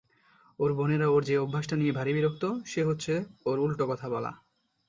ওর 0.59 0.71
বোনেরা 0.73 1.07
ওর 1.09 1.21
যে 1.23 1.35
অভ্যাসটা 1.37 1.75
নিয়ে 1.75 1.91
ভারি 1.91 2.11
বিরক্ত 2.13 2.43
সে 2.65 2.81
হচ্ছে 2.83 3.13
ওর 3.45 3.57
উলটো 3.59 3.83
কথা 3.87 4.07
বলা। 4.09 4.31